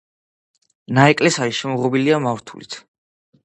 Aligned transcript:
ნაეკლესიარი 0.99 1.55
შემოღობილია 1.59 2.21
მავთულით. 2.27 2.83